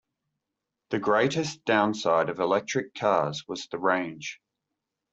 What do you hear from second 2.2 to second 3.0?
of electric